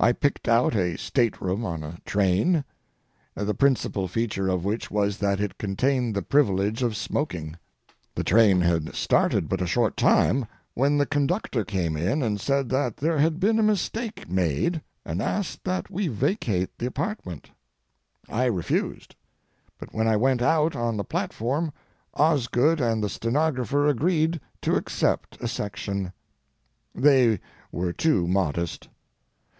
[0.00, 2.64] I picked out a state room on a train,
[3.34, 7.56] the principal feature of which was that it contained the privilege of smoking.
[8.14, 12.70] The train had started but a short time when the conductor came in and said
[12.70, 17.50] that there had been a mistake made, and asked that we vacate the apartment.
[18.30, 19.14] I refused,
[19.78, 21.70] but when I went out on the platform
[22.14, 26.14] Osgood and the stenographer agreed to accept a section.
[26.94, 27.40] They
[27.70, 28.88] were too modest.